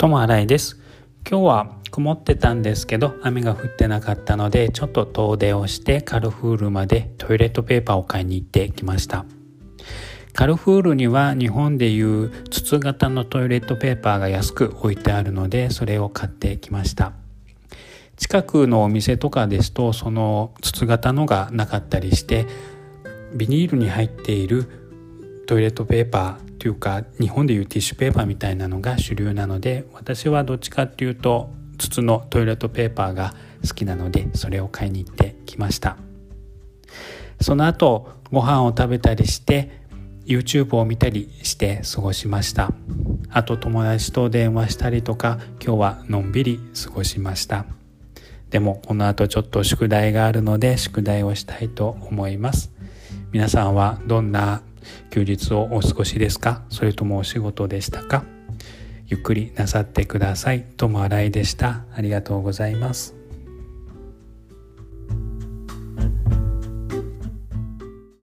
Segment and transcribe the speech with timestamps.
[0.00, 0.78] とも新井です。
[1.28, 9.26] 今日は曇ってたんですけど雨が降ってなかったのでちょっと遠出をしてカルフールまでトイレットペーパーを買いに行ってきました。
[10.32, 17.12] カルフールには日本でいう筒型のトイレットペーパーが安く置いてあるのでそれを買ってきました。
[18.16, 22.46] 近くのお店とかですとその筒型のがなかったりして
[23.34, 24.64] ビニールに入っている
[25.46, 33.34] トイレットペーパーというか日本でいうティッシュペーパーみたいなのが主流なので私はどっちかっていうと筒のトイレットペーパーが
[33.66, 35.96] 好きなのでそれを買いに行ってきました。
[37.40, 39.80] その後ご飯を食べたりして
[40.26, 42.72] YouTube を見たりして過ごしました。
[43.30, 47.64] あと友達と電話したりとか今日はのんびり過ごしました。
[48.50, 52.70] でもこの後ちょっと宿題があるので宿題をしたいと思います。
[53.32, 54.60] 皆さんはどんな
[55.10, 56.62] 休日をお過ごしですか？
[56.70, 58.24] それともお仕事でしたか？
[59.06, 60.62] ゆっくりなさってください。
[60.62, 61.84] ともあらいでした。
[61.94, 63.19] ありがとうございます。